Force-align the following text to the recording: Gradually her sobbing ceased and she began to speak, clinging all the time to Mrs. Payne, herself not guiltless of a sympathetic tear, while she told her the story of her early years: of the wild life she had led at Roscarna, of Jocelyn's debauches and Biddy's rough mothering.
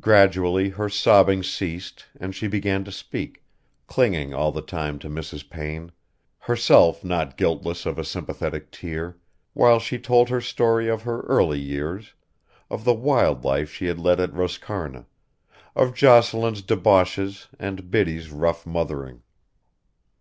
Gradually 0.00 0.70
her 0.70 0.88
sobbing 0.88 1.44
ceased 1.44 2.04
and 2.18 2.34
she 2.34 2.48
began 2.48 2.82
to 2.82 2.90
speak, 2.90 3.44
clinging 3.86 4.34
all 4.34 4.50
the 4.50 4.62
time 4.62 4.98
to 4.98 5.08
Mrs. 5.08 5.48
Payne, 5.48 5.92
herself 6.38 7.04
not 7.04 7.36
guiltless 7.36 7.86
of 7.86 7.96
a 7.96 8.02
sympathetic 8.04 8.72
tear, 8.72 9.16
while 9.54 9.78
she 9.78 9.96
told 9.96 10.28
her 10.28 10.38
the 10.40 10.42
story 10.42 10.88
of 10.88 11.02
her 11.02 11.20
early 11.20 11.60
years: 11.60 12.14
of 12.68 12.82
the 12.82 12.92
wild 12.94 13.44
life 13.44 13.70
she 13.72 13.86
had 13.86 14.00
led 14.00 14.18
at 14.18 14.32
Roscarna, 14.34 15.06
of 15.76 15.94
Jocelyn's 15.94 16.62
debauches 16.62 17.46
and 17.60 17.92
Biddy's 17.92 18.32
rough 18.32 18.66
mothering. 18.66 19.22